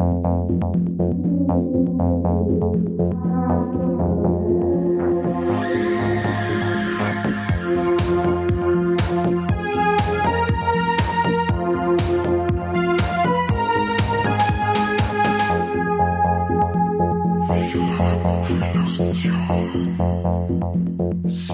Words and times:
Thank 0.00 0.98
you. 0.98 1.09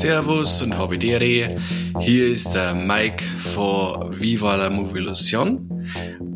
Servus 0.07 0.63
und 0.63 0.79
Habidere. 0.79 1.49
Hier 1.99 2.29
ist 2.29 2.53
der 2.53 2.75
Mike 2.75 3.25
von 3.25 4.17
Viva 4.17 4.55
la 4.55 4.71
Movilusion. 4.71 5.69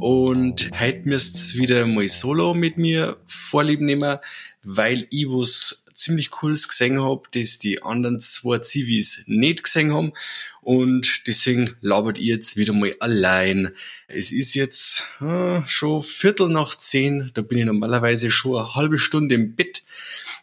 Und 0.01 0.73
heute 0.77 1.09
müsst 1.09 1.55
ihr 1.55 1.61
wieder 1.61 1.87
mal 1.87 2.09
solo 2.09 2.53
mit 2.53 2.79
mir 2.79 3.17
vorlieb 3.29 3.81
nehmen, 3.81 4.19
weil 4.65 5.07
ich 5.11 5.27
was 5.29 5.85
ziemlich 5.95 6.31
cooles 6.31 6.67
gesehen 6.67 7.01
hab, 7.01 7.31
das 7.31 7.61
die 7.61 7.81
anderen 7.81 8.19
zwei 8.19 8.59
Zivis 8.59 9.23
nicht 9.27 9.63
gesehen 9.63 9.95
haben. 9.95 10.15
Und 10.63 11.29
deswegen 11.29 11.77
labert 11.81 12.19
ihr 12.19 12.35
jetzt 12.35 12.57
wieder 12.57 12.73
mal 12.73 12.97
allein. 12.99 13.73
Es 14.09 14.33
ist 14.33 14.55
jetzt 14.55 15.05
äh, 15.21 15.63
schon 15.69 16.03
Viertel 16.03 16.49
nach 16.49 16.75
zehn. 16.75 17.31
Da 17.35 17.43
bin 17.43 17.59
ich 17.59 17.67
normalerweise 17.67 18.33
schon 18.33 18.57
eine 18.57 18.75
halbe 18.75 18.99
Stunde 18.99 19.37
im 19.37 19.55
Bett. 19.55 19.85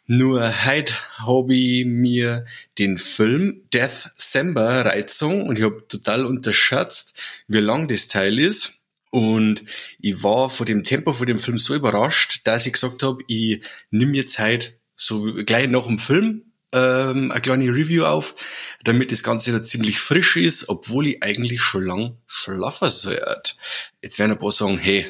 Nur 0.10 0.66
heute 0.66 0.94
habe 1.18 1.54
ich 1.54 1.86
mir 1.86 2.46
den 2.78 2.98
Film 2.98 3.64
Death 3.74 4.10
Sember 4.16 4.86
Reizung 4.86 5.46
und 5.46 5.60
ich 5.60 5.66
habe 5.66 5.86
total 5.86 6.26
unterschätzt, 6.26 7.22
wie 7.50 7.60
lang 7.60 7.90
das 7.90 8.08
Teil 8.08 8.40
ist. 8.40 8.86
Und 9.12 9.66
ich 10.00 10.24
war 10.24 10.50
vor 10.50 10.66
dem 10.66 10.86
Tempo 10.86 11.12
von 11.12 11.28
dem 11.28 11.40
Film 11.40 11.60
so 11.60 11.76
überrascht, 11.76 12.40
dass 12.46 12.66
ich 12.66 12.72
gesagt 12.72 13.04
habe, 13.04 13.22
ich 13.28 13.62
nehme 13.92 14.16
jetzt 14.16 14.40
heute 14.40 14.80
so 14.96 15.34
gleich 15.46 15.68
nach 15.68 15.88
dem 15.88 16.00
Film 16.00 16.47
ähm, 16.74 17.32
eine 17.32 17.42
kleine 17.42 17.74
Review 17.74 18.04
auf, 18.04 18.36
damit 18.84 19.12
das 19.12 19.24
Ganze 19.24 19.52
da 19.52 19.64
ziemlich 19.64 20.00
frisch 20.00 20.36
ist, 20.36 20.70
obwohl 20.70 21.08
ich 21.08 21.24
eigentlich 21.24 21.62
schon 21.62 21.86
lang 21.86 22.16
schlafen 22.28 22.90
sollte. 22.90 23.54
Jetzt 24.02 24.20
werden 24.20 24.34
ein 24.34 24.40
paar 24.40 24.52
sagen, 24.52 24.78
hey, 24.78 25.06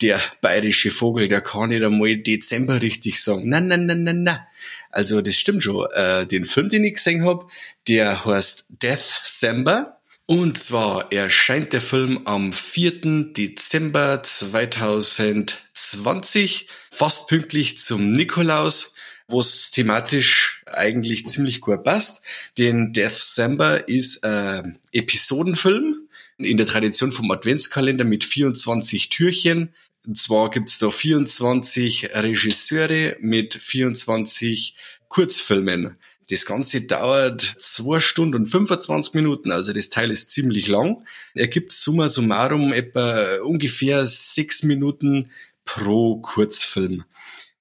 der 0.00 0.20
bayerische 0.40 0.90
Vogel, 0.90 1.28
der 1.28 1.42
kann 1.42 1.68
nicht 1.68 1.84
einmal 1.84 2.16
Dezember 2.16 2.82
richtig 2.82 3.22
sagen. 3.22 3.48
Na, 3.48 3.60
na, 3.60 3.76
na, 3.76 3.94
na, 3.94 4.12
na. 4.12 4.46
Also 4.90 5.20
das 5.20 5.36
stimmt 5.36 5.62
schon. 5.62 5.86
Äh, 5.92 6.26
den 6.26 6.46
Film, 6.46 6.68
den 6.68 6.82
ich 6.84 6.94
gesehen 6.94 7.24
habe, 7.24 7.46
der 7.88 8.24
heißt 8.24 8.66
Death 8.82 9.20
Sember. 9.22 10.00
Und 10.26 10.56
zwar 10.56 11.12
erscheint 11.12 11.74
der 11.74 11.82
Film 11.82 12.22
am 12.24 12.54
4. 12.54 13.34
Dezember 13.34 14.22
2020, 14.22 16.68
fast 16.90 17.28
pünktlich 17.28 17.78
zum 17.78 18.10
Nikolaus 18.10 18.93
wo 19.28 19.40
es 19.40 19.70
thematisch 19.70 20.62
eigentlich 20.66 21.26
ziemlich 21.26 21.60
gut 21.60 21.82
passt. 21.84 22.24
Den 22.58 22.92
December 22.92 23.88
ist 23.88 24.24
ein 24.24 24.78
Episodenfilm 24.92 26.08
in 26.38 26.56
der 26.56 26.66
Tradition 26.66 27.12
vom 27.12 27.30
Adventskalender 27.30 28.04
mit 28.04 28.24
24 28.24 29.08
Türchen. 29.08 29.72
Und 30.06 30.18
zwar 30.18 30.50
gibt's 30.50 30.78
da 30.78 30.90
24 30.90 32.10
Regisseure 32.14 33.16
mit 33.20 33.54
24 33.54 34.76
Kurzfilmen. 35.08 35.96
Das 36.30 36.46
Ganze 36.46 36.86
dauert 36.86 37.40
zwei 37.58 38.00
Stunden 38.00 38.36
und 38.36 38.46
25 38.46 39.14
Minuten, 39.14 39.50
also 39.50 39.72
das 39.72 39.90
Teil 39.90 40.10
ist 40.10 40.30
ziemlich 40.30 40.68
lang. 40.68 41.04
Er 41.34 41.48
gibt 41.48 41.72
summa 41.72 42.08
summarum 42.08 42.72
etwa 42.72 43.42
ungefähr 43.44 44.06
sechs 44.06 44.62
Minuten 44.62 45.30
pro 45.66 46.16
Kurzfilm. 46.16 47.04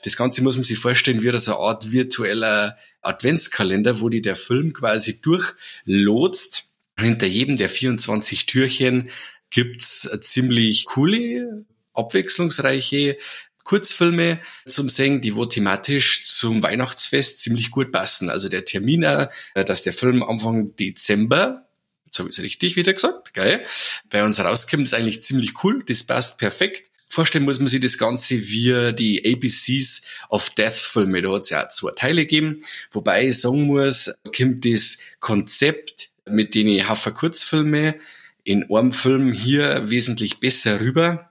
Das 0.03 0.17
Ganze 0.17 0.43
muss 0.43 0.55
man 0.55 0.63
sich 0.63 0.77
vorstellen 0.77 1.21
wie 1.23 1.37
so 1.37 1.53
eine 1.53 1.61
Art 1.61 1.91
virtueller 1.91 2.77
Adventskalender, 3.01 4.01
wo 4.01 4.09
die 4.09 4.21
der 4.21 4.35
Film 4.35 4.73
quasi 4.73 5.21
durchlotst. 5.21 6.65
Hinter 6.97 7.25
jedem 7.25 7.55
der 7.55 7.69
24 7.69 8.45
Türchen 8.45 9.09
gibt's 9.49 10.07
ziemlich 10.21 10.85
coole, 10.85 11.65
abwechslungsreiche 11.93 13.17
Kurzfilme 13.63 14.39
zum 14.67 14.89
Singen, 14.89 15.21
die 15.21 15.35
wo 15.35 15.45
thematisch 15.45 16.25
zum 16.25 16.61
Weihnachtsfest 16.61 17.39
ziemlich 17.39 17.71
gut 17.71 17.91
passen. 17.91 18.29
Also 18.29 18.49
der 18.49 18.65
Termin, 18.65 19.03
äh, 19.03 19.29
dass 19.53 19.81
der 19.81 19.93
Film 19.93 20.21
Anfang 20.21 20.75
Dezember 20.75 21.67
Jetzt 22.13 22.19
habe 22.19 22.29
ich 22.29 22.37
es 22.37 22.43
richtig 22.43 22.75
wieder 22.75 22.93
gesagt, 22.93 23.33
geil. 23.33 23.63
Bei 24.11 24.23
uns 24.23 24.39
rauskommt, 24.39 24.83
ist 24.83 24.93
eigentlich 24.93 25.23
ziemlich 25.23 25.63
cool. 25.63 25.83
Das 25.83 26.03
passt 26.03 26.37
perfekt. 26.37 26.91
Vorstellen 27.13 27.45
muss 27.45 27.59
man 27.59 27.67
sich 27.67 27.79
das 27.79 27.99
Ganze 27.99 28.49
wie 28.49 28.91
die 28.93 29.23
ABCs 29.23 30.01
of 30.29 30.49
Death 30.49 30.73
Filme. 30.73 31.21
Da 31.21 31.31
hat 31.31 31.43
es 31.43 31.51
ja 31.51 31.63
auch 31.63 31.69
zwei 31.69 31.91
Teile 31.91 32.23
gegeben. 32.23 32.61
Wobei 32.91 33.27
ich 33.27 33.39
sagen 33.39 33.67
muss, 33.67 34.11
kommt 34.35 34.65
das 34.65 34.97
Konzept 35.19 36.09
mit 36.27 36.55
den 36.55 36.89
Haffer 36.89 37.11
Kurzfilme 37.11 37.99
in 38.43 38.67
einem 38.67 38.91
Film 38.91 39.31
hier 39.31 39.91
wesentlich 39.91 40.39
besser 40.39 40.79
rüber. 40.79 41.29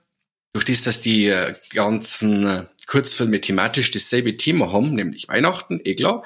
Durch 0.53 0.63
das, 0.63 0.83
dass 0.83 1.01
die 1.01 1.33
ganzen 1.71 2.65
Kurzfilme 2.87 3.41
thematisch 3.41 3.91
dasselbe 3.91 4.37
Thema 4.37 4.71
haben, 4.71 4.95
nämlich 4.95 5.27
Weihnachten, 5.27 5.81
eh 5.83 5.95
klar, 5.95 6.23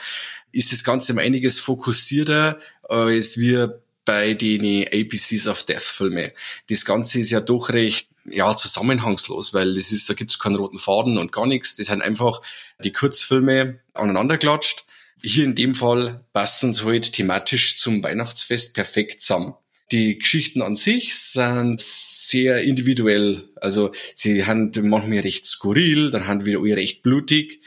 ist 0.51 0.72
das 0.72 0.84
Ganze 0.84 1.13
um 1.13 1.19
einiges 1.19 1.59
fokussierter 1.59 2.59
als 2.84 3.40
wir 3.40 3.81
bei 4.06 4.35
den 4.35 4.88
ABCs 4.88 5.47
of 5.47 5.63
Death 5.63 5.81
Filme. 5.81 6.31
Das 6.69 6.85
Ganze 6.85 7.19
ist 7.19 7.31
ja 7.31 7.41
doch 7.41 7.69
recht 7.69 8.09
ja, 8.30 8.56
zusammenhangslos, 8.56 9.54
weil 9.54 9.76
das 9.76 9.92
ist, 9.92 10.10
da 10.10 10.14
gibt's 10.14 10.40
keinen 10.40 10.56
roten 10.56 10.78
Faden 10.78 11.18
und 11.18 11.32
gar 11.32 11.46
nichts. 11.46 11.76
Das 11.76 11.88
sind 11.88 12.02
einfach 12.02 12.42
die 12.84 12.92
Kurzfilme 12.92 13.80
aneinanderklatscht. 13.94 14.86
Hier 15.22 15.46
in 15.46 15.56
dem 15.56 15.74
Fall 15.74 16.24
passen 16.34 16.74
sie 16.74 16.86
halt 16.86 17.14
thematisch 17.14 17.78
zum 17.78 18.04
Weihnachtsfest 18.04 18.76
perfekt 18.76 19.22
zusammen. 19.22 19.56
Die 19.92 20.18
Geschichten 20.18 20.62
an 20.62 20.76
sich 20.76 21.16
sind 21.16 21.80
sehr 21.80 22.62
individuell. 22.62 23.50
Also 23.56 23.92
sie 24.16 24.46
haben 24.46 24.72
manchmal 24.84 25.20
recht 25.20 25.46
skurril, 25.46 26.12
dann 26.12 26.28
haben 26.28 26.46
wieder 26.46 26.59
alle 26.59 26.76
recht 26.76 27.04
blutig, 27.04 27.62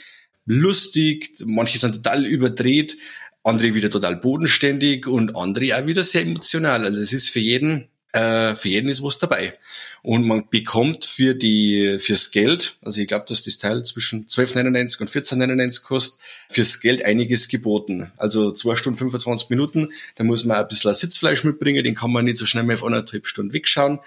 lustig, 0.44 1.32
manche 1.44 1.78
sind 1.78 1.96
total 1.96 2.26
überdreht, 2.26 2.98
andere 3.42 3.74
wieder 3.74 3.88
total 3.88 4.16
bodenständig 4.16 5.06
und 5.06 5.34
andere 5.34 5.78
auch 5.78 5.86
wieder 5.86 6.04
sehr 6.04 6.22
emotional. 6.22 6.84
Also 6.84 7.00
es 7.00 7.12
ist 7.12 7.30
für 7.30 7.40
jeden 7.40 7.89
äh, 8.12 8.54
für 8.54 8.68
jeden 8.68 8.88
ist 8.88 9.02
was 9.02 9.18
dabei. 9.18 9.54
Und 10.02 10.26
man 10.26 10.48
bekommt 10.48 11.04
für 11.04 11.34
die, 11.34 11.98
fürs 11.98 12.30
Geld, 12.30 12.76
also 12.82 13.00
ich 13.00 13.08
glaube, 13.08 13.26
dass 13.28 13.42
das 13.42 13.58
Teil 13.58 13.84
zwischen 13.84 14.26
12,99 14.26 15.00
und 15.00 15.10
14,99 15.10 15.84
kostet, 15.84 16.20
fürs 16.48 16.80
Geld 16.80 17.04
einiges 17.04 17.48
geboten. 17.48 18.12
Also 18.16 18.52
zwei 18.52 18.76
Stunden 18.76 18.98
25 18.98 19.50
Minuten, 19.50 19.92
da 20.16 20.24
muss 20.24 20.44
man 20.44 20.56
ein 20.56 20.68
bisschen 20.68 20.94
Sitzfleisch 20.94 21.44
mitbringen, 21.44 21.84
den 21.84 21.94
kann 21.94 22.12
man 22.12 22.24
nicht 22.24 22.38
so 22.38 22.46
schnell 22.46 22.64
mehr 22.64 22.76
auf 22.76 22.84
anderthalb 22.84 23.26
Stunden 23.26 23.52
wegschauen. 23.52 24.00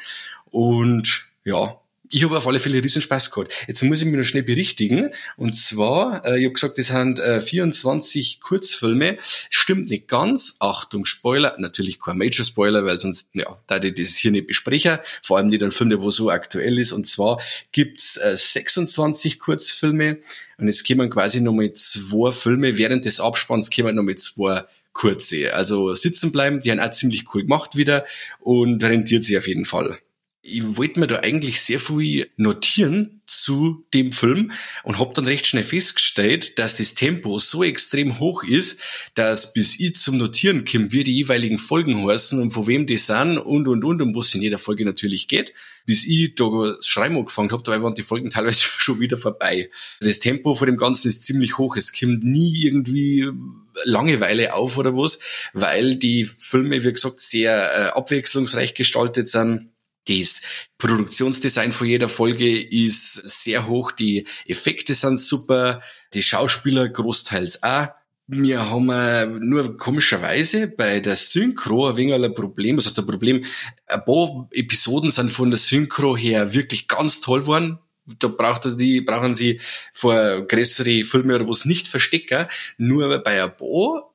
Und 0.50 1.28
ja, 1.46 1.80
ich 2.14 2.24
habe 2.24 2.38
auf 2.38 2.48
alle 2.48 2.60
Fälle 2.60 2.82
riesen 2.84 3.02
Spaß 3.02 3.32
gehabt. 3.32 3.52
Jetzt 3.68 3.82
muss 3.82 4.00
ich 4.00 4.06
mich 4.06 4.16
noch 4.16 4.24
schnell 4.24 4.44
berichtigen. 4.44 5.10
Und 5.36 5.58
zwar, 5.58 6.24
äh, 6.26 6.38
ich 6.38 6.46
habe 6.46 6.54
gesagt, 6.54 6.78
das 6.78 6.88
sind 6.88 7.20
äh, 7.20 7.42
24 7.42 8.40
Kurzfilme. 8.40 9.18
Stimmt 9.50 9.90
nicht 9.90 10.08
ganz. 10.08 10.58
Achtung, 10.60 11.06
Spoiler. 11.06 11.56
Natürlich 11.58 12.00
kein 12.00 12.20
Major 12.20 12.46
Spoiler, 12.46 12.86
weil 12.86 13.00
sonst, 13.00 13.30
ja, 13.34 13.60
da 13.66 13.82
ich 13.82 13.96
das 13.96 14.16
hier 14.16 14.30
nicht 14.30 14.46
besprechen. 14.46 15.00
Vor 15.24 15.38
allem 15.38 15.50
die 15.50 15.58
dann 15.58 15.72
Filme, 15.72 16.02
wo 16.04 16.12
so 16.12 16.30
aktuell 16.30 16.78
ist. 16.78 16.92
Und 16.92 17.08
zwar 17.08 17.42
gibt's 17.72 18.18
äh, 18.18 18.38
26 18.38 19.40
Kurzfilme. 19.40 20.20
Und 20.60 20.68
jetzt 20.68 20.88
kommen 20.88 21.10
quasi 21.10 21.42
nochmal 21.42 21.74
zwei 21.74 22.32
Filme. 22.32 22.78
Während 22.78 23.06
des 23.06 23.20
Abspanns 23.20 23.72
kommen 23.72 23.96
nochmal 23.96 24.18
zwei 24.18 24.66
kurze. 24.94 25.52
Also 25.56 25.96
sitzen 25.96 26.32
bleiben, 26.32 26.62
die 26.62 26.70
haben 26.70 26.80
auch 26.80 26.92
ziemlich 26.92 27.34
cool 27.34 27.42
gemacht 27.42 27.76
wieder 27.76 28.06
und 28.40 28.84
rentiert 28.84 29.24
sich 29.24 29.36
auf 29.36 29.48
jeden 29.48 29.66
Fall 29.66 29.98
ich 30.46 30.76
wollte 30.76 31.00
mir 31.00 31.08
da 31.08 31.20
eigentlich 31.20 31.62
sehr 31.62 31.80
viel 31.80 32.30
notieren 32.36 33.22
zu 33.28 33.86
dem 33.94 34.12
Film 34.12 34.52
und 34.84 35.00
habe 35.00 35.14
dann 35.14 35.24
recht 35.24 35.48
schnell 35.48 35.64
festgestellt, 35.64 36.60
dass 36.60 36.76
das 36.76 36.96
Tempo 36.96 37.40
so 37.40 37.64
extrem 37.64 38.20
hoch 38.20 38.44
ist, 38.44 38.82
dass 39.16 39.54
bis 39.54 39.80
ich 39.80 39.96
zum 39.96 40.18
Notieren 40.18 40.66
komme, 40.66 40.92
wie 40.92 41.06
die 41.06 41.16
jeweiligen 41.16 41.58
Folgen 41.58 42.06
heißen 42.06 42.42
und 42.42 42.52
von 42.52 42.68
wem 42.68 42.86
die 42.86 42.98
sind 42.98 43.38
und 43.38 43.70
und 43.70 43.86
und, 43.86 44.02
um 44.02 44.14
was 44.14 44.36
in 44.36 44.42
jeder 44.42 44.58
Folge 44.58 44.84
natürlich 44.84 45.30
geht, 45.30 45.54
bis 45.86 46.06
ich 46.06 46.36
da 46.36 46.50
das 46.76 46.88
Schreiben 46.88 47.16
angefangen 47.16 47.52
habe, 47.52 47.64
da 47.64 47.82
waren 47.82 47.96
die 47.96 48.02
Folgen 48.02 48.30
teilweise 48.30 48.60
schon 48.78 49.00
wieder 49.00 49.16
vorbei. 49.16 49.70
Das 50.02 50.20
Tempo 50.20 50.56
von 50.56 50.66
dem 50.66 50.78
Ganzen 50.78 51.08
ist 51.08 51.24
ziemlich 51.24 51.58
hoch. 51.58 51.78
Es 51.78 51.98
kommt 51.98 52.26
nie 52.26 52.66
irgendwie 52.66 53.30
Langeweile 53.86 54.54
auf 54.54 54.78
oder 54.78 54.94
was, 54.94 55.20
weil 55.54 55.96
die 55.96 56.26
Filme, 56.26 56.84
wie 56.84 56.92
gesagt, 56.92 57.22
sehr 57.22 57.54
äh, 57.74 57.98
abwechslungsreich 57.98 58.76
gestaltet 58.76 59.30
sind 59.30 59.70
das 60.08 60.42
Produktionsdesign 60.78 61.72
von 61.72 61.88
jeder 61.88 62.08
Folge 62.08 62.62
ist 62.62 63.14
sehr 63.14 63.68
hoch, 63.68 63.92
die 63.92 64.28
Effekte 64.46 64.94
sind 64.94 65.20
super, 65.20 65.82
die 66.14 66.24
Schauspieler 66.24 66.90
großteils 66.90 67.64
auch. 67.64 67.88
Wir 68.28 68.70
haben 68.70 68.90
äh, 68.90 69.26
nur 69.26 69.78
komischerweise 69.78 70.68
bei 70.68 71.02
der 71.02 71.16
Synchro 71.16 71.90
ein 71.90 71.98
wenig 71.98 72.14
ein 72.14 72.34
Problem. 72.34 72.78
Was 72.78 72.86
heißt 72.86 73.00
ein 73.00 73.06
Problem? 73.06 73.44
Ein 73.86 74.06
paar 74.06 74.48
Episoden 74.52 75.12
sind 75.12 75.30
von 75.30 75.52
der 75.52 75.58
Synchro 75.58 76.16
her 76.16 76.54
wirklich 76.54 76.88
ganz 76.88 77.20
toll 77.20 77.42
geworden. 77.42 77.80
Da 78.06 78.30
braucht 78.30 78.80
die, 78.80 79.02
brauchen 79.02 79.36
sie 79.36 79.60
vor 79.92 80.42
größere 80.48 81.04
Filme 81.04 81.36
oder 81.36 81.48
was 81.48 81.66
nicht 81.66 81.88
verstecken. 81.88 82.48
Nur 82.78 83.22
bei 83.24 83.44
ein 83.44 83.56
paar 83.58 84.13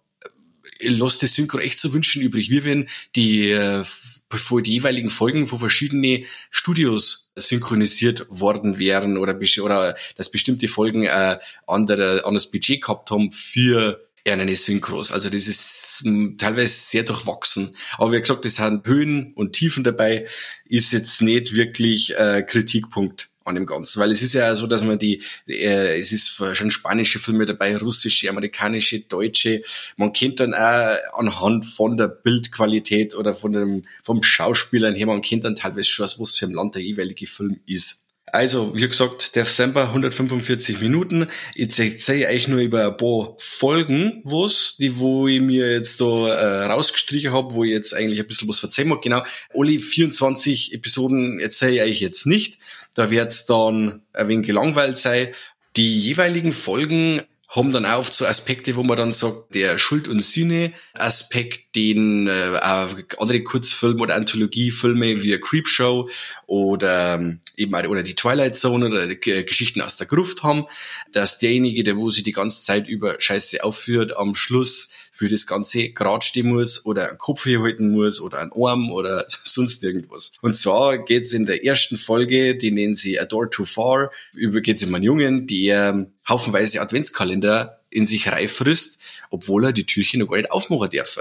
lässt 0.81 1.23
das 1.23 1.35
Synchro 1.35 1.59
echt 1.59 1.79
zu 1.79 1.93
wünschen 1.93 2.23
übrig. 2.23 2.50
Wie 2.50 2.65
wenn 2.65 2.88
die, 3.17 3.50
äh, 3.50 3.85
bevor 4.29 4.62
die 4.62 4.73
jeweiligen 4.73 5.11
Folgen 5.11 5.47
von 5.47 5.59
verschiedenen 5.59 6.25
Studios 6.50 7.31
synchronisiert 7.37 8.26
worden 8.29 8.79
wären 8.79 9.17
oder, 9.19 9.38
oder 9.62 9.97
dass 10.17 10.31
bestimmte 10.31 10.69
Folgen 10.69 11.05
äh, 11.05 11.38
andere, 11.67 12.25
anderes 12.25 12.50
Budget 12.50 12.82
gehabt 12.82 13.11
haben 13.11 13.31
für 13.31 14.05
eine 14.26 14.55
Synchros. 14.55 15.11
Also 15.12 15.31
das 15.31 15.47
ist 15.47 16.05
teilweise 16.37 16.73
sehr 16.73 17.03
durchwachsen. 17.03 17.75
Aber 17.97 18.12
wie 18.12 18.20
gesagt, 18.20 18.44
es 18.44 18.56
sind 18.56 18.87
Höhen 18.87 19.32
und 19.35 19.55
Tiefen 19.55 19.85
dabei, 19.85 20.26
ist 20.67 20.93
jetzt 20.93 21.23
nicht 21.23 21.55
wirklich 21.55 22.15
äh, 22.19 22.43
Kritikpunkt 22.43 23.31
an 23.48 23.54
dem 23.54 23.66
Ganzen. 23.66 24.00
Weil 24.00 24.12
es 24.12 24.22
ist 24.22 24.34
ja 24.34 24.54
so, 24.54 24.66
dass 24.66 24.84
man 24.84 24.98
die, 24.98 25.22
äh, 25.46 25.98
es 25.98 26.12
ist 26.12 26.28
schon 26.52 26.70
spanische 26.70 27.18
Filme 27.18 27.46
dabei, 27.46 27.76
russische, 27.76 28.30
amerikanische, 28.30 29.00
deutsche. 29.00 29.62
Man 29.96 30.12
kennt 30.12 30.40
dann 30.40 30.54
auch 30.54 30.96
anhand 31.14 31.66
von 31.66 31.96
der 31.96 32.08
Bildqualität 32.08 33.14
oder 33.14 33.34
von 33.34 33.52
dem, 33.52 33.84
vom 34.04 34.22
Schauspielern 34.22 34.94
her, 34.94 35.06
man 35.06 35.22
kennt 35.22 35.44
dann 35.44 35.56
teilweise 35.56 35.84
schon, 35.84 36.08
was 36.18 36.36
für 36.36 36.46
ein 36.46 36.52
Land 36.52 36.74
der 36.74 36.82
jeweilige 36.82 37.26
Film 37.26 37.60
ist. 37.66 38.08
Also, 38.32 38.74
wie 38.74 38.86
gesagt, 38.86 39.36
December 39.36 39.88
145 39.88 40.80
Minuten. 40.80 41.26
Jetzt 41.54 41.78
erzähle 41.78 42.20
ich 42.20 42.28
euch 42.28 42.48
nur 42.48 42.60
über 42.60 42.86
ein 42.86 42.96
paar 42.96 43.36
Folgen, 43.38 44.20
was, 44.24 44.76
die, 44.78 44.98
wo 44.98 45.28
ich 45.28 45.40
mir 45.40 45.70
jetzt 45.72 46.00
da 46.00 46.28
äh, 46.28 46.64
rausgestrichen 46.66 47.32
habe, 47.32 47.54
wo 47.54 47.64
ich 47.64 47.70
jetzt 47.70 47.94
eigentlich 47.94 48.20
ein 48.20 48.26
bisschen 48.26 48.48
was 48.48 48.62
erzählen 48.62 48.88
mag. 48.88 49.02
Genau, 49.02 49.22
alle 49.54 49.78
24 49.78 50.74
Episoden 50.74 51.40
erzähle 51.40 51.76
ich 51.76 51.82
euch 51.82 52.00
jetzt 52.00 52.26
nicht. 52.26 52.58
Da 52.98 53.10
wird 53.10 53.32
es 53.32 53.46
dann 53.46 54.02
ein 54.12 54.26
wenig 54.26 54.48
gelangweilt 54.48 54.98
sein. 54.98 55.28
Die 55.76 56.00
jeweiligen 56.00 56.50
Folgen 56.50 57.22
haben 57.48 57.72
dann 57.72 57.86
auch 57.86 58.00
oft 58.00 58.12
so 58.12 58.26
Aspekte, 58.26 58.76
wo 58.76 58.82
man 58.82 58.98
dann 58.98 59.12
sagt, 59.12 59.54
der 59.54 59.78
Schuld- 59.78 60.06
und 60.06 60.22
Sühne-Aspekt, 60.22 61.74
den 61.76 62.26
äh, 62.26 62.58
andere 62.60 63.42
Kurzfilme 63.42 64.02
oder 64.02 64.16
Anthologiefilme 64.16 65.22
wie 65.22 65.38
Creepshow 65.38 66.10
oder 66.46 67.14
ähm, 67.14 67.40
eben 67.56 67.74
oder 67.74 68.02
die 68.02 68.14
Twilight 68.14 68.56
Zone 68.56 68.88
oder 68.88 69.06
die 69.06 69.18
Geschichten 69.18 69.80
aus 69.80 69.96
der 69.96 70.06
Gruft 70.06 70.42
haben, 70.42 70.66
dass 71.12 71.38
derjenige, 71.38 71.84
der 71.84 71.96
wo 71.96 72.10
sich 72.10 72.22
die 72.22 72.32
ganze 72.32 72.62
Zeit 72.62 72.86
über 72.86 73.18
Scheiße 73.18 73.64
aufführt, 73.64 74.16
am 74.16 74.34
Schluss 74.34 74.90
für 75.10 75.28
das 75.28 75.46
Ganze 75.46 75.90
gerade 75.90 76.24
stehen 76.24 76.48
muss 76.48 76.84
oder 76.84 77.08
einen 77.08 77.18
Kopf 77.18 77.46
herhalten 77.46 77.90
muss 77.90 78.20
oder 78.20 78.40
einen 78.40 78.52
Arm 78.52 78.92
oder 78.92 79.24
sonst 79.28 79.82
irgendwas. 79.82 80.32
Und 80.42 80.54
zwar 80.54 80.98
geht's 80.98 81.32
in 81.32 81.46
der 81.46 81.64
ersten 81.64 81.96
Folge, 81.96 82.56
die 82.56 82.70
nennen 82.70 82.94
sie 82.94 83.18
A 83.18 83.24
Door 83.24 83.50
Too 83.50 83.64
Far, 83.64 84.12
über 84.34 84.60
geht's 84.60 84.84
um 84.84 84.94
einen 84.94 85.04
Jungen, 85.04 85.46
der 85.46 86.10
haufenweise 86.28 86.80
Adventskalender 86.80 87.80
in 87.90 88.06
sich 88.06 88.30
reifrisst, 88.30 89.00
obwohl 89.30 89.64
er 89.64 89.72
die 89.72 89.86
Türchen 89.86 90.20
noch 90.20 90.28
gar 90.28 90.36
nicht 90.36 90.50
aufmachen 90.50 90.90
darf. 90.90 91.19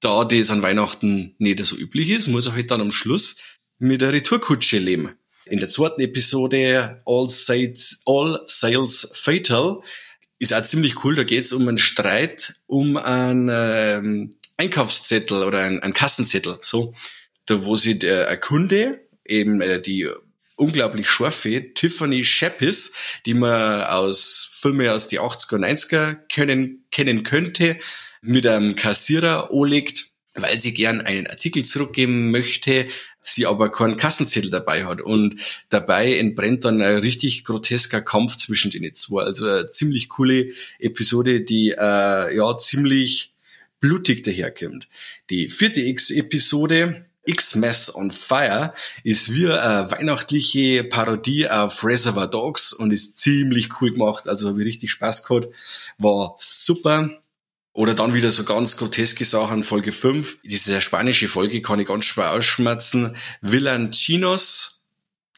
Da 0.00 0.24
das 0.24 0.50
an 0.50 0.62
Weihnachten 0.62 1.34
nicht 1.38 1.64
so 1.64 1.76
üblich 1.76 2.10
ist, 2.10 2.26
muss 2.26 2.46
er 2.46 2.54
halt 2.54 2.70
dann 2.70 2.80
am 2.80 2.92
Schluss 2.92 3.36
mit 3.78 4.02
der 4.02 4.12
Retourkutsche 4.12 4.78
leben. 4.78 5.14
In 5.46 5.60
der 5.60 5.68
zweiten 5.68 6.00
Episode 6.00 7.02
All 7.06 7.28
Sales, 7.28 8.02
All 8.04 8.42
Sales 8.46 9.10
Fatal 9.14 9.80
ist 10.38 10.52
auch 10.52 10.62
ziemlich 10.62 11.04
cool. 11.04 11.14
Da 11.14 11.24
geht 11.24 11.44
es 11.44 11.52
um 11.52 11.66
einen 11.68 11.78
Streit, 11.78 12.54
um 12.66 12.96
einen 12.96 13.48
ähm, 13.52 14.30
Einkaufszettel 14.56 15.44
oder 15.44 15.60
einen, 15.60 15.80
einen 15.80 15.92
Kassenzettel. 15.92 16.58
So, 16.62 16.94
da 17.46 17.64
wo 17.64 17.76
sie 17.76 17.98
der 17.98 18.28
ein 18.28 18.40
Kunde 18.40 19.00
eben 19.24 19.60
äh, 19.60 19.80
die 19.80 20.08
unglaublich 20.56 21.08
scharfe 21.08 21.72
Tiffany 21.74 22.24
Shepis, 22.24 22.92
die 23.24 23.34
man 23.34 23.82
aus 23.82 24.48
Filmen 24.50 24.88
aus 24.88 25.08
die 25.08 25.20
80er 25.20 25.54
und 25.54 25.64
90er 25.64 26.14
können, 26.32 26.84
kennen 26.90 27.22
könnte, 27.22 27.78
mit 28.22 28.46
einem 28.46 28.76
Kassierer 28.76 29.50
anlegt, 29.52 30.06
weil 30.34 30.58
sie 30.58 30.74
gern 30.74 31.00
einen 31.00 31.26
Artikel 31.26 31.64
zurückgeben 31.64 32.30
möchte, 32.30 32.86
sie 33.22 33.46
aber 33.46 33.70
keinen 33.70 33.96
Kassenzettel 33.96 34.50
dabei 34.50 34.84
hat. 34.84 35.00
Und 35.00 35.36
dabei 35.68 36.16
entbrennt 36.16 36.64
dann 36.64 36.80
ein 36.80 36.98
richtig 36.98 37.44
grotesker 37.44 38.02
Kampf 38.02 38.36
zwischen 38.36 38.70
den 38.70 38.94
zwei. 38.94 39.22
Also 39.22 39.48
eine 39.48 39.68
ziemlich 39.68 40.08
coole 40.08 40.50
Episode, 40.78 41.40
die 41.40 41.70
äh, 41.70 42.36
ja 42.36 42.58
ziemlich 42.58 43.34
blutig 43.80 44.22
daherkommt. 44.22 44.88
Die 45.30 45.48
vierte 45.48 45.80
X-Episode 45.80 47.06
X-Mess 47.26 47.94
on 47.94 48.10
Fire 48.10 48.72
ist 49.04 49.34
wie 49.34 49.46
eine 49.48 49.90
weihnachtliche 49.90 50.84
Parodie 50.84 51.48
auf 51.48 51.84
Reservoir 51.84 52.28
Dogs 52.28 52.72
und 52.72 52.92
ist 52.92 53.18
ziemlich 53.18 53.80
cool 53.80 53.92
gemacht. 53.92 54.28
Also 54.28 54.48
habe 54.48 54.60
ich 54.62 54.66
richtig 54.66 54.90
Spaß 54.92 55.24
gehabt. 55.24 55.48
War 55.98 56.34
super. 56.38 57.10
Oder 57.72 57.92
dann 57.92 58.14
wieder 58.14 58.30
so 58.30 58.44
ganz 58.44 58.78
groteske 58.78 59.26
Sachen, 59.26 59.62
Folge 59.62 59.92
5. 59.92 60.38
Diese 60.44 60.80
spanische 60.80 61.28
Folge 61.28 61.60
kann 61.60 61.78
ich 61.78 61.88
ganz 61.88 62.06
schwer 62.06 62.30
ausschmerzen. 62.30 63.14
Chinos 63.90 64.75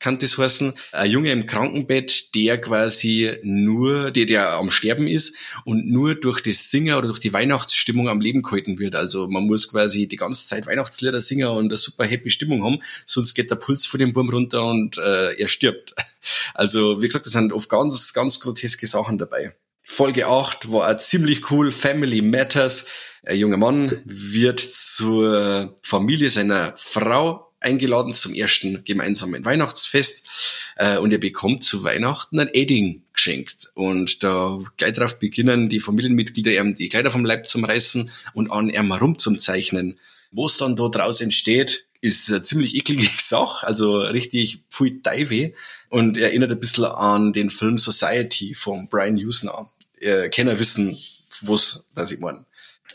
kann 0.01 0.19
das 0.19 0.39
heißen. 0.39 0.73
Ein 0.93 1.11
Junge 1.11 1.33
im 1.33 1.47
Krankenbett, 1.47 2.35
der 2.35 2.61
quasi 2.61 3.37
nur, 3.43 4.11
der, 4.11 4.27
der 4.27 4.53
am 4.53 4.71
Sterben 4.71 5.07
ist 5.07 5.37
und 5.65 5.89
nur 5.89 6.15
durch 6.15 6.41
das 6.41 6.71
Singen 6.71 6.95
oder 6.97 7.09
durch 7.09 7.19
die 7.19 7.33
Weihnachtsstimmung 7.33 8.09
am 8.09 8.21
Leben 8.21 8.43
gehalten 8.43 8.79
wird. 8.79 8.95
Also 8.95 9.29
man 9.29 9.45
muss 9.45 9.69
quasi 9.69 10.07
die 10.07 10.17
ganze 10.17 10.47
Zeit 10.47 10.67
Weihnachtslieder 10.67 11.21
singen 11.21 11.49
und 11.49 11.67
eine 11.67 11.77
super 11.77 12.05
happy 12.05 12.31
Stimmung 12.31 12.65
haben, 12.65 12.79
sonst 13.07 13.35
geht 13.35 13.51
der 13.51 13.57
Puls 13.57 13.87
von 13.87 14.01
dem 14.01 14.15
Wurm 14.15 14.29
runter 14.29 14.65
und 14.65 14.99
äh, 14.99 15.35
er 15.35 15.49
stirbt. 15.49 15.95
Also 16.53 17.01
wie 17.01 17.07
gesagt, 17.07 17.27
das 17.27 17.33
sind 17.33 17.53
oft 17.53 17.71
ganz, 17.71 18.13
ganz 18.13 18.41
groteske 18.41 18.87
Sachen 18.87 19.17
dabei. 19.19 19.55
Folge 19.83 20.27
8 20.27 20.71
war 20.71 20.91
auch 20.91 20.99
ziemlich 20.99 21.51
cool. 21.51 21.73
Family 21.73 22.21
Matters. 22.21 22.87
Ein 23.25 23.39
junger 23.39 23.57
Mann 23.57 24.03
wird 24.05 24.61
zur 24.61 25.77
Familie 25.83 26.29
seiner 26.29 26.75
Frau 26.77 27.48
eingeladen 27.61 28.15
zum 28.15 28.35
ersten 28.35 28.85
gemeinsamen 28.85 29.45
Weihnachtsfest. 29.45 30.29
Äh, 30.77 30.99
und 30.99 31.13
er 31.13 31.19
bekommt 31.19 31.65
zu 31.65 31.85
Weihnachten 31.85 32.39
ein 32.39 32.49
Edding 32.53 33.03
geschenkt. 33.13 33.71
Und 33.75 34.23
da 34.23 34.59
gleich 34.77 34.95
darauf 34.95 35.19
beginnen 35.19 35.69
die 35.69 35.81
Familienmitglieder 35.81 36.53
ihm 36.53 36.75
die 36.75 36.89
Kleider 36.89 37.11
vom 37.11 37.25
Leib 37.25 37.47
zum 37.47 37.65
reißen 37.65 38.11
und 38.35 38.51
an 38.51 38.71
ihm 38.71 38.93
herum 38.93 39.19
zum 39.19 39.39
zeichnen. 39.39 39.99
Was 40.31 40.59
dann 40.59 40.77
da 40.77 40.89
draus 40.89 41.21
entsteht, 41.21 41.87
ist 42.01 42.31
eine 42.31 42.43
ziemlich 42.43 42.77
eklige 42.77 43.03
Sache, 43.19 43.67
also 43.67 43.99
richtig 43.99 44.63
pfui 44.71 45.03
Dive 45.03 45.55
und 45.89 46.17
erinnert 46.19 46.53
ein 46.53 46.61
bisschen 46.61 46.85
an 46.85 47.33
den 47.33 47.51
Film 47.51 47.79
Society 47.79 48.55
von 48.55 48.89
Brian 48.89 49.17
Usner 49.17 49.71
äh, 50.01 50.29
Kenner 50.29 50.59
wissen, 50.59 50.97
was 51.43 51.89
das 51.95 52.13
ich 52.13 52.21
meine. 52.21 52.45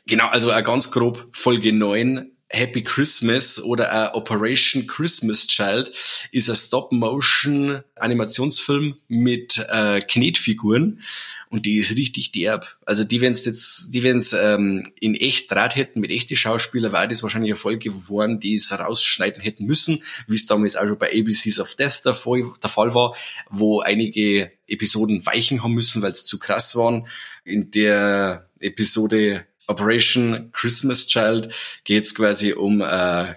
Genau, 0.06 0.28
also 0.28 0.48
ganz 0.48 0.92
grob 0.92 1.28
Folge 1.34 1.72
9 1.72 2.33
Happy 2.54 2.84
Christmas 2.84 3.60
oder 3.62 4.16
Operation 4.16 4.86
Christmas 4.86 5.48
Child 5.48 5.92
ist 6.32 6.50
ein 6.50 6.56
Stop-Motion-Animationsfilm 6.56 8.98
mit 9.08 9.58
äh, 9.70 10.02
Knetfiguren 10.02 11.02
und 11.50 11.66
die 11.66 11.78
ist 11.78 11.98
richtig 11.98 12.32
derb. 12.32 12.78
Also 12.86 13.04
die, 13.04 13.22
wenn's 13.22 13.44
jetzt, 13.46 13.96
die 13.96 14.04
wenn's 14.04 14.34
ähm, 14.34 14.94
in 15.00 15.16
echt 15.16 15.50
Draht 15.52 15.76
hätten 15.76 16.00
mit 16.00 16.12
echten 16.12 16.36
Schauspielern, 16.36 16.92
war 16.92 17.08
das 17.08 17.24
wahrscheinlich 17.24 17.50
eine 17.52 17.58
Folge 17.58 17.90
geworden, 17.90 18.40
die 18.40 18.54
es 18.56 18.72
rausschneiden 18.72 19.42
hätten 19.42 19.66
müssen, 19.66 20.04
wie 20.28 20.36
es 20.36 20.46
damals 20.46 20.76
auch 20.76 20.86
schon 20.86 21.00
bei 21.00 21.12
ABCs 21.12 21.60
of 21.60 21.74
Death 21.74 22.06
der 22.06 22.14
Fall, 22.14 22.44
der 22.62 22.70
Fall 22.70 22.94
war, 22.94 23.16
wo 23.50 23.82
einige 23.82 24.52
Episoden 24.68 25.26
weichen 25.26 25.64
haben 25.64 25.74
müssen, 25.74 26.04
weil 26.04 26.12
es 26.12 26.26
zu 26.26 26.38
krass 26.38 26.76
waren. 26.76 27.08
In 27.46 27.72
der 27.72 28.48
Episode 28.60 29.48
Operation 29.68 30.50
Christmas 30.52 31.08
Child 31.08 31.50
geht 31.84 32.06
es 32.06 32.16
quasi 32.16 32.54
um 32.54 32.82
äh, 32.82 33.34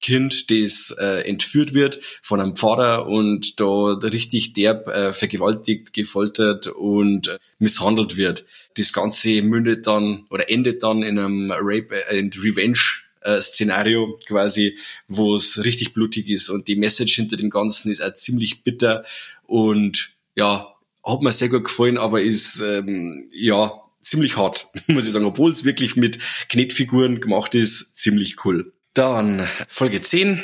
Kind, 0.00 0.50
das 0.50 0.94
äh, 1.00 1.26
entführt 1.28 1.74
wird 1.74 2.00
von 2.22 2.40
einem 2.40 2.54
Pfarrer 2.54 3.08
und 3.08 3.58
da 3.58 3.94
richtig 3.94 4.52
derb 4.52 4.88
äh, 4.88 5.12
vergewaltigt, 5.12 5.92
gefoltert 5.94 6.68
und 6.68 7.28
äh, 7.28 7.38
misshandelt 7.58 8.16
wird. 8.16 8.44
Das 8.76 8.92
Ganze 8.92 9.42
mündet 9.42 9.86
dann 9.86 10.26
oder 10.30 10.50
endet 10.50 10.82
dann 10.82 11.02
in 11.02 11.18
einem 11.18 11.50
Rape 11.50 12.04
and 12.10 12.36
Revenge 12.36 12.78
äh, 13.22 13.40
Szenario 13.40 14.18
quasi, 14.26 14.78
wo 15.08 15.34
es 15.34 15.64
richtig 15.64 15.94
blutig 15.94 16.28
ist 16.28 16.50
und 16.50 16.68
die 16.68 16.76
Message 16.76 17.16
hinter 17.16 17.36
dem 17.36 17.50
Ganzen 17.50 17.90
ist 17.90 18.00
auch 18.00 18.14
ziemlich 18.14 18.62
bitter 18.62 19.04
und 19.44 20.10
ja, 20.36 20.72
hat 21.04 21.22
mir 21.22 21.32
sehr 21.32 21.48
gut 21.48 21.64
gefallen, 21.64 21.98
aber 21.98 22.20
ist 22.20 22.60
ähm, 22.60 23.28
ja 23.32 23.72
ziemlich 24.06 24.36
hart, 24.36 24.68
muss 24.86 25.06
ich 25.06 25.12
sagen, 25.12 25.26
obwohl 25.26 25.50
es 25.50 25.64
wirklich 25.64 25.96
mit 25.96 26.18
Knetfiguren 26.48 27.20
gemacht 27.20 27.54
ist, 27.54 27.98
ziemlich 27.98 28.44
cool. 28.44 28.72
Dann 28.94 29.46
Folge 29.68 30.00
10, 30.00 30.42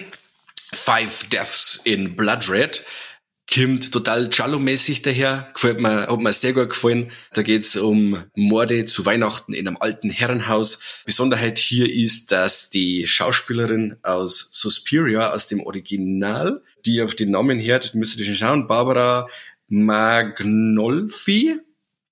Five 0.75 1.29
Deaths 1.29 1.81
in 1.85 2.17
Blood 2.17 2.51
Red. 2.51 2.85
kommt 3.53 3.93
total 3.93 4.31
Cello-mäßig 4.31 5.03
daher, 5.03 5.51
gefällt 5.55 5.81
mir, 5.81 6.07
hat 6.07 6.21
mir 6.21 6.33
sehr 6.33 6.53
gut 6.53 6.71
gefallen. 6.71 7.13
Da 7.35 7.43
geht's 7.43 7.77
um 7.77 8.25
Morde 8.35 8.85
zu 8.87 9.07
Weihnachten 9.07 9.55
in 9.55 9.69
einem 9.69 9.77
alten 9.79 10.11
Herrenhaus. 10.11 11.03
Besonderheit 11.05 11.59
hier 11.59 11.91
ist, 11.91 12.33
dass 12.33 12.71
die 12.71 13.07
Schauspielerin 13.07 13.97
aus 14.03 14.49
Suspiria, 14.53 15.31
aus 15.31 15.47
dem 15.47 15.61
Original, 15.61 16.63
die 16.85 17.01
auf 17.03 17.15
den 17.15 17.31
Namen 17.31 17.61
hört, 17.61 17.95
müsst 17.95 18.19
ihr 18.19 18.25
schon 18.25 18.35
schauen, 18.35 18.67
Barbara 18.67 19.29
Magnolfi, 19.69 21.59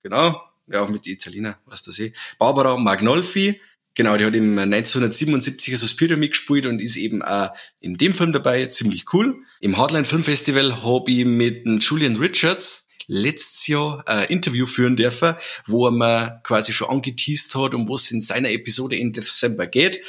genau, 0.03 0.41
ja, 0.71 0.87
mit 0.87 1.07
Italiener, 1.07 1.59
was 1.67 1.83
das 1.83 1.99
eh, 1.99 2.13
Barbara 2.39 2.77
Magnolfi, 2.77 3.61
Genau, 3.95 4.17
die 4.17 4.25
hat 4.25 4.37
im 4.37 4.57
1977er 4.57 5.77
Suspiria 5.77 6.17
mitgespielt 6.17 6.65
und 6.67 6.81
ist 6.81 6.97
eben 6.97 7.23
auch 7.23 7.51
in 7.81 7.97
dem 7.97 8.15
Film 8.15 8.33
dabei, 8.33 8.67
ziemlich 8.67 9.13
cool. 9.13 9.43
Im 9.61 9.77
Hardline 9.77 10.05
Film 10.05 10.23
Festival 10.23 10.85
habe 10.85 11.11
ich 11.11 11.25
mit 11.25 11.67
Julian 11.83 12.17
Richards 12.17 12.87
letztes 13.09 13.67
Jahr 13.67 14.07
ein 14.07 14.29
Interview 14.29 14.65
führen 14.65 14.97
dürfen, 14.97 15.35
wo 15.67 15.87
er 15.87 15.91
mir 15.91 16.41
quasi 16.45 16.73
schon 16.73 16.89
angeteased 16.89 17.55
hat, 17.57 17.75
um 17.75 17.89
was 17.89 18.13
in 18.13 18.23
seiner 18.23 18.51
Episode 18.51 18.97
in 18.97 19.13
Dezember 19.13 19.67
geht. 19.67 20.01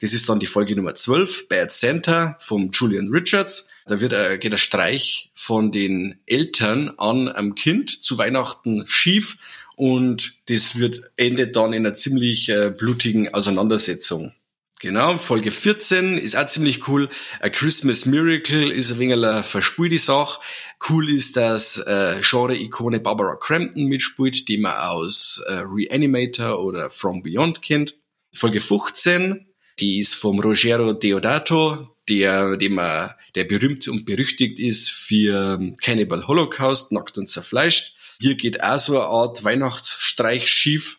Das 0.00 0.12
ist 0.12 0.28
dann 0.28 0.38
die 0.38 0.46
Folge 0.46 0.76
Nummer 0.76 0.94
12, 0.94 1.48
Bad 1.48 1.72
Santa 1.72 2.38
vom 2.40 2.70
Julian 2.72 3.08
Richards. 3.08 3.68
Da 3.86 4.00
wird 4.00 4.12
er, 4.12 4.38
geht 4.38 4.52
der 4.52 4.58
Streich 4.58 5.30
von 5.34 5.72
den 5.72 6.20
Eltern 6.26 6.94
an 6.98 7.28
am 7.28 7.54
Kind 7.54 8.02
zu 8.02 8.16
Weihnachten 8.16 8.84
schief 8.86 9.36
und 9.76 10.48
das 10.50 10.78
wird 10.78 11.02
endet 11.16 11.56
dann 11.56 11.72
in 11.72 11.86
einer 11.86 11.94
ziemlich 11.94 12.48
äh, 12.48 12.70
blutigen 12.76 13.32
Auseinandersetzung. 13.32 14.32
Genau, 14.80 15.16
Folge 15.16 15.50
14 15.50 16.18
ist 16.18 16.36
auch 16.36 16.46
ziemlich 16.46 16.88
cool. 16.88 17.08
A 17.40 17.48
Christmas 17.48 18.04
Miracle 18.04 18.70
ist 18.70 18.92
ein 18.92 18.98
wenig 18.98 19.14
eine 19.14 19.42
verspielte 19.42 19.98
Sache. 19.98 20.40
Cool 20.88 21.10
ist, 21.10 21.38
dass 21.38 21.78
äh, 21.78 22.20
Genre-Ikone 22.20 23.00
Barbara 23.00 23.36
Crampton 23.36 23.86
mitspielt, 23.86 24.46
die 24.46 24.58
man 24.58 24.76
aus 24.76 25.42
äh, 25.48 25.62
Reanimator 25.64 26.62
oder 26.62 26.90
From 26.90 27.22
Beyond 27.22 27.62
kennt. 27.62 27.96
Folge 28.34 28.60
15, 28.60 29.46
die 29.80 30.00
ist 30.00 30.16
vom 30.16 30.40
Rogero 30.40 30.92
Deodato, 30.92 31.96
der, 32.08 32.58
dem 32.58 32.78
er, 32.78 33.16
der 33.34 33.44
berühmt 33.44 33.88
und 33.88 34.04
berüchtigt 34.04 34.58
ist 34.58 34.90
für 34.90 35.72
Cannibal 35.82 36.26
Holocaust, 36.26 36.92
nackt 36.92 37.16
und 37.16 37.28
zerfleischt. 37.28 37.93
Hier 38.20 38.34
geht 38.36 38.62
auch 38.62 38.78
so 38.78 39.00
eine 39.00 39.08
Art 39.08 39.44
Weihnachtsstreich 39.44 40.48
schief 40.48 40.98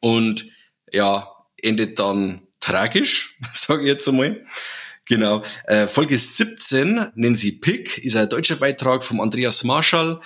und 0.00 0.46
ja, 0.92 1.28
endet 1.62 1.98
dann 1.98 2.46
tragisch, 2.60 3.38
sage 3.54 3.82
ich 3.82 3.88
jetzt 3.88 4.08
einmal. 4.08 4.44
Genau. 5.06 5.42
Äh, 5.64 5.88
Folge 5.88 6.16
17 6.16 7.12
nennen 7.14 7.36
sie 7.36 7.52
Pick, 7.52 7.98
ist 7.98 8.16
ein 8.16 8.28
deutscher 8.28 8.56
Beitrag 8.56 9.02
vom 9.02 9.20
Andreas 9.20 9.64
Marschall, 9.64 10.20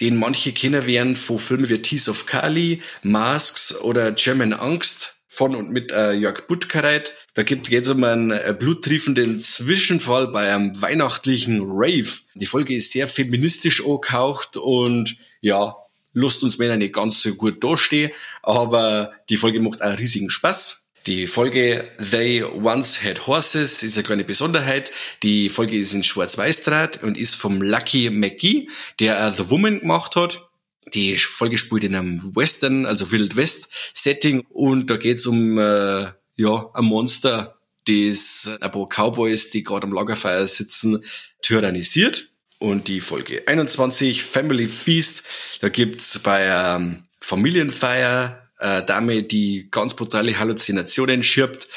den 0.00 0.16
manche 0.16 0.52
kennen 0.52 0.86
werden 0.86 1.16
von 1.16 1.38
Filmen 1.38 1.68
wie 1.68 1.80
Tease 1.80 2.10
of 2.10 2.26
Kali, 2.26 2.82
Masks 3.02 3.80
oder 3.80 4.12
German 4.12 4.52
Angst 4.52 5.15
von 5.28 5.54
und 5.54 5.70
mit 5.70 5.92
äh, 5.92 6.12
Jörg 6.12 6.46
Buttgereit. 6.46 7.14
Da 7.34 7.42
gibt 7.42 7.70
es 7.70 7.88
um 7.88 8.04
einen 8.04 8.30
äh, 8.30 8.54
bluttriefenden 8.58 9.40
Zwischenfall 9.40 10.28
bei 10.28 10.52
einem 10.52 10.80
weihnachtlichen 10.80 11.62
Rave. 11.62 12.08
Die 12.34 12.46
Folge 12.46 12.74
ist 12.74 12.92
sehr 12.92 13.08
feministisch 13.08 13.84
angehaucht 13.84 14.56
und 14.56 15.16
ja, 15.40 15.76
Lust 16.16 16.42
uns 16.42 16.56
Männer 16.56 16.78
nicht 16.78 16.94
ganz 16.94 17.22
so 17.22 17.34
gut 17.34 17.62
dastehen, 17.62 18.10
aber 18.42 19.12
die 19.28 19.36
Folge 19.36 19.60
macht 19.60 19.82
auch 19.82 19.98
riesigen 19.98 20.30
Spaß. 20.30 20.88
Die 21.06 21.26
Folge 21.26 21.84
They 22.10 22.42
Once 22.42 23.04
Had 23.04 23.26
Horses 23.26 23.82
ist 23.82 23.98
eine 23.98 24.04
kleine 24.06 24.24
Besonderheit. 24.24 24.90
Die 25.22 25.50
Folge 25.50 25.76
ist 25.76 25.92
in 25.92 26.02
Schwarz-Weiß-Draht 26.02 27.02
und 27.02 27.18
ist 27.18 27.36
vom 27.36 27.60
Lucky 27.60 28.08
McGee, 28.08 28.68
der 28.98 29.30
The 29.34 29.50
Woman 29.50 29.80
gemacht 29.80 30.16
hat. 30.16 30.45
Die 30.94 31.16
Folge 31.16 31.58
spielt 31.58 31.84
in 31.84 31.94
einem 31.94 32.34
Western, 32.36 32.86
also 32.86 33.10
Wild 33.10 33.36
West 33.36 33.68
Setting 33.94 34.44
und 34.50 34.88
da 34.88 34.96
geht's 34.96 35.26
um 35.26 35.58
äh, 35.58 36.06
ja 36.36 36.70
ein 36.74 36.84
Monster, 36.84 37.58
das 37.86 38.50
ein 38.60 38.70
paar 38.70 38.88
Cowboys, 38.88 39.50
die 39.50 39.62
gerade 39.62 39.86
am 39.86 39.92
Lagerfeuer 39.92 40.46
sitzen, 40.46 41.04
tyrannisiert. 41.42 42.30
Und 42.58 42.88
die 42.88 43.00
Folge 43.00 43.42
21, 43.46 44.22
Family 44.22 44.66
Feast, 44.66 45.24
da 45.60 45.68
gibt's 45.68 46.18
bei 46.20 46.46
ähm, 46.46 47.04
Familienfeier 47.20 48.46
äh, 48.58 48.82
Dame, 48.84 49.22
die 49.22 49.68
ganz 49.70 49.94
brutale 49.94 50.38
Halluzinationen 50.38 51.22
schirbt, 51.22 51.68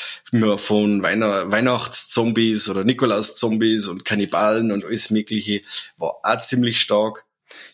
von 0.55 1.03
Weihn 1.03 1.21
Weihnachtszombies 1.21 2.69
oder 2.69 2.83
Nikolaus-Zombies 2.83 3.87
und 3.87 4.05
Kannibalen 4.05 4.71
und 4.71 4.85
alles 4.85 5.09
mögliche, 5.09 5.61
war 5.97 6.15
auch 6.23 6.39
ziemlich 6.39 6.79
stark. 6.79 7.25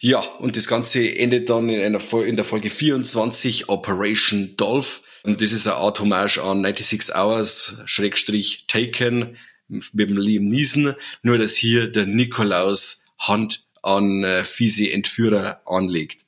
Ja, 0.06 0.20
und 0.20 0.56
das 0.56 0.68
Ganze 0.68 1.18
endet 1.18 1.50
dann 1.50 1.68
in, 1.68 1.82
einer, 1.82 2.00
in 2.24 2.36
der 2.36 2.46
Folge 2.46 2.70
24 2.70 3.70
Operation 3.70 4.56
Dolph. 4.56 5.02
Und 5.24 5.42
das 5.42 5.52
ist 5.52 5.66
eine 5.66 5.78
Art 5.78 6.00
Hommage 6.00 6.38
an 6.38 6.62
96 6.62 7.16
Hours, 7.16 7.82
Schrägstrich 7.86 8.66
Taken, 8.68 9.36
mit 9.68 10.12
dem 10.12 10.16
Liam 10.16 10.46
Neeson, 10.46 10.94
nur 11.24 11.40
dass 11.40 11.56
hier 11.56 11.92
der 11.92 12.06
Nikolaus 12.06 13.16
Hand 13.18 13.66
an 13.82 14.24
äh, 14.24 14.44
fiese 14.44 14.92
Entführer 14.92 15.62
anlegt. 15.66 16.28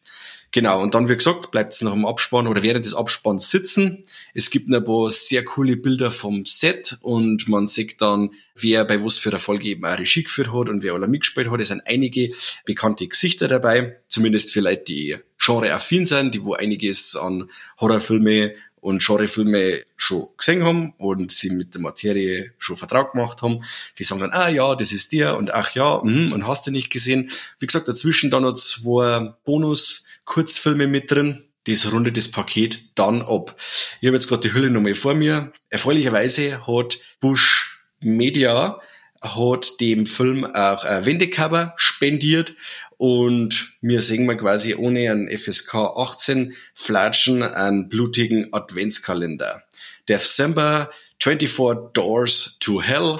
Genau, 0.51 0.81
und 0.81 0.95
dann, 0.95 1.07
wie 1.07 1.15
gesagt, 1.15 1.51
bleibt 1.51 1.75
es 1.75 1.81
noch 1.81 1.93
im 1.93 2.07
Abspann 2.07 2.47
oder 2.47 2.63
während 2.63 2.83
des 2.83 2.95
Abspanns 2.95 3.51
sitzen. 3.51 4.05
Es 4.37 4.51
gibt 4.51 4.71
ein 4.71 4.83
paar 4.83 5.09
sehr 5.09 5.43
coole 5.43 5.77
Bilder 5.77 6.11
vom 6.11 6.45
Set 6.45 6.99
und 7.01 7.47
man 7.47 7.65
sieht 7.65 7.99
dann, 8.01 8.29
wer 8.53 8.85
bei 8.85 9.03
was 9.03 9.17
für 9.17 9.31
der 9.31 9.39
Folge 9.39 9.69
eben 9.69 9.83
auch 9.83 9.97
Regie 9.97 10.21
geführt 10.21 10.53
hat 10.53 10.69
und 10.69 10.83
wer 10.83 10.93
alle 10.93 11.07
mitgespielt 11.07 11.49
hat. 11.49 11.59
Es 11.59 11.69
sind 11.69 11.81
einige 11.87 12.29
bekannte 12.63 13.07
Gesichter 13.07 13.47
dabei, 13.47 13.97
zumindest 14.07 14.55
Leute, 14.55 14.83
die 14.83 15.17
genre-affin 15.39 16.05
sind, 16.05 16.35
die 16.35 16.45
wo 16.45 16.53
einiges 16.53 17.15
an 17.15 17.49
Horrorfilme 17.81 18.53
und 18.79 19.03
Genrefilme 19.03 19.81
schon 19.95 20.27
gesehen 20.37 20.63
haben 20.63 20.93
und 20.99 21.31
sie 21.31 21.49
mit 21.49 21.73
der 21.73 21.81
Materie 21.81 22.53
schon 22.59 22.77
Vertrag 22.77 23.13
gemacht 23.13 23.41
haben. 23.41 23.63
Die 23.97 24.03
sagen 24.03 24.21
dann, 24.21 24.33
ah 24.33 24.49
ja, 24.49 24.75
das 24.75 24.91
ist 24.91 25.13
der 25.13 25.35
und 25.35 25.51
ach 25.51 25.71
ja, 25.73 25.99
mh, 26.03 26.35
und 26.35 26.47
hast 26.47 26.67
du 26.67 26.69
nicht 26.69 26.91
gesehen. 26.91 27.31
Wie 27.59 27.65
gesagt, 27.65 27.87
dazwischen 27.87 28.29
dann 28.29 28.43
noch 28.43 28.53
zwei 28.53 29.33
Bonus-Kurzfilme 29.45 30.85
mit 30.85 31.09
drin. 31.09 31.46
Das 31.67 31.91
rundet 31.91 32.17
das 32.17 32.31
Paket 32.31 32.79
dann 32.95 33.21
ab. 33.21 33.55
Ich 34.01 34.07
habe 34.07 34.15
jetzt 34.15 34.27
gerade 34.27 34.41
die 34.41 34.53
Hülle 34.53 34.69
nochmal 34.69 34.95
vor 34.95 35.13
mir. 35.13 35.51
Erfreulicherweise 35.69 36.65
hat 36.65 36.99
Bush 37.19 37.83
Media 37.99 38.79
hat 39.21 39.81
dem 39.81 40.05
Film 40.05 40.45
auch 40.45 40.83
ein 40.83 41.05
Wendecover 41.05 41.73
spendiert 41.75 42.53
und 42.97 43.73
wir 43.81 44.01
sehen 44.01 44.25
mal 44.25 44.37
quasi 44.37 44.75
ohne 44.75 45.11
einen 45.11 45.29
FSK 45.35 45.75
18 45.75 46.55
flatschen 46.73 47.43
einen 47.43 47.89
blutigen 47.89 48.53
Adventskalender. 48.53 49.63
December 50.07 50.89
24 51.19 51.93
Doors 51.93 52.57
to 52.59 52.81
Hell 52.81 53.17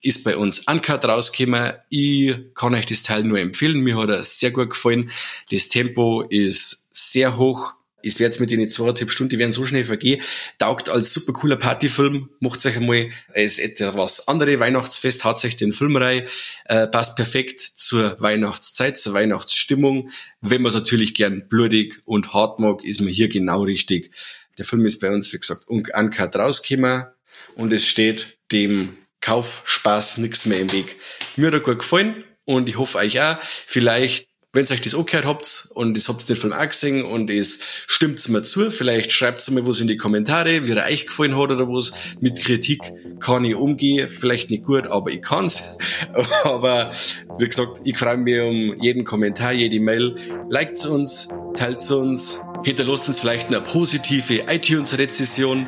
ist 0.00 0.22
bei 0.24 0.36
uns 0.36 0.60
uncut 0.60 1.04
rausgekommen. 1.04 1.72
Ich 1.88 2.36
kann 2.54 2.74
euch 2.74 2.86
das 2.86 3.02
Teil 3.02 3.24
nur 3.24 3.38
empfehlen. 3.38 3.80
Mir 3.80 3.96
hat 3.96 4.10
er 4.10 4.22
sehr 4.22 4.50
gut 4.50 4.70
gefallen. 4.70 5.10
Das 5.50 5.68
Tempo 5.68 6.22
ist 6.22 6.88
sehr 6.92 7.36
hoch. 7.36 7.74
Es 8.02 8.20
wird 8.20 8.38
mit 8.38 8.50
den 8.50 8.68
zweieinhalb 8.68 9.10
Stunden, 9.10 9.30
die 9.30 9.38
werden 9.38 9.52
so 9.52 9.66
schnell 9.66 9.84
vergehen. 9.84 10.22
Taugt 10.58 10.88
als 10.88 11.12
super 11.12 11.32
cooler 11.32 11.56
Partyfilm. 11.56 12.30
Macht 12.40 12.64
euch 12.64 12.76
einmal, 12.76 13.10
es 13.34 13.58
ist 13.58 13.80
etwas 13.80 14.28
andere 14.28 14.60
Weihnachtsfest, 14.60 15.24
hat 15.24 15.38
sich 15.38 15.56
den 15.56 15.72
Film 15.72 15.96
rein, 15.96 16.24
äh, 16.66 16.86
passt 16.86 17.16
perfekt 17.16 17.60
zur 17.60 18.20
Weihnachtszeit, 18.20 18.98
zur 18.98 19.14
Weihnachtsstimmung. 19.14 20.10
Wenn 20.40 20.62
man 20.62 20.70
es 20.70 20.74
natürlich 20.76 21.14
gern 21.14 21.48
blutig 21.48 22.00
und 22.04 22.32
hart 22.32 22.60
mag, 22.60 22.84
ist 22.84 23.00
man 23.00 23.10
hier 23.10 23.28
genau 23.28 23.62
richtig. 23.62 24.12
Der 24.58 24.64
Film 24.64 24.84
ist 24.86 25.00
bei 25.00 25.10
uns, 25.10 25.32
wie 25.32 25.38
gesagt, 25.38 25.66
uncut 25.66 26.36
rausgekommen 26.36 27.06
und 27.54 27.72
es 27.72 27.86
steht 27.86 28.38
dem 28.52 28.96
Kaufspaß 29.20 30.18
nichts 30.18 30.46
mehr 30.46 30.60
im 30.60 30.72
Weg. 30.72 30.96
Mir 31.36 31.48
hat 31.48 31.54
er 31.54 31.60
gut 31.60 31.80
gefallen 31.80 32.24
und 32.44 32.68
ich 32.68 32.78
hoffe 32.78 32.98
euch 32.98 33.20
auch. 33.20 33.38
Vielleicht 33.42 34.27
wenn 34.54 34.64
euch 34.64 34.80
das 34.80 34.94
angehört 34.94 35.26
habt 35.26 35.68
und 35.74 35.94
das 35.94 36.08
habt 36.08 36.28
ihr 36.28 36.34
Film 36.34 36.54
auch 36.54 36.66
gesehen 36.66 37.04
und 37.04 37.28
es 37.28 37.60
stimmt's 37.86 38.28
mir 38.28 38.42
zu, 38.42 38.70
vielleicht 38.70 39.12
schreibt's 39.12 39.50
mir 39.50 39.66
was 39.66 39.80
in 39.80 39.88
die 39.88 39.98
Kommentare, 39.98 40.66
wie 40.66 40.72
er 40.72 40.86
euch 40.86 41.06
gefallen 41.06 41.36
hat 41.36 41.50
oder 41.50 41.68
was. 41.68 41.92
Mit 42.20 42.40
Kritik 42.40 42.80
kann 43.20 43.44
ich 43.44 43.54
umgehen, 43.54 44.08
vielleicht 44.08 44.48
nicht 44.48 44.64
gut, 44.64 44.86
aber 44.86 45.10
ich 45.10 45.20
kann's. 45.20 45.76
aber 46.44 46.92
wie 47.38 47.44
gesagt, 47.44 47.82
ich 47.84 47.98
freue 47.98 48.16
mich 48.16 48.40
um 48.40 48.82
jeden 48.82 49.04
Kommentar, 49.04 49.52
jede 49.52 49.80
Mail. 49.80 50.16
Liked 50.48 50.86
uns, 50.86 51.28
teilt 51.54 51.90
uns, 51.90 52.40
hinterlasst 52.64 53.08
uns 53.08 53.20
vielleicht 53.20 53.48
eine 53.48 53.60
positive 53.60 54.44
iTunes-Rezession 54.48 55.66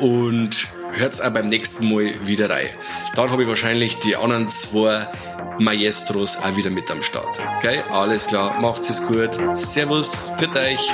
und 0.00 0.68
hört's 0.94 1.20
auch 1.20 1.30
beim 1.30 1.48
nächsten 1.48 1.92
Mal 1.92 2.12
wieder 2.26 2.48
rein. 2.48 2.68
Dann 3.14 3.30
habe 3.30 3.42
ich 3.42 3.48
wahrscheinlich 3.48 3.96
die 3.96 4.16
anderen 4.16 4.48
zwei 4.48 5.06
Maestros 5.58 6.36
auch 6.36 6.56
wieder 6.56 6.70
mit 6.70 6.90
am 6.90 7.02
Start. 7.02 7.38
Okay, 7.58 7.82
alles 7.90 8.26
klar, 8.26 8.58
macht's 8.60 8.90
es 8.90 9.06
gut. 9.06 9.38
Servus, 9.52 10.32
für 10.38 10.48
euch. 10.58 10.92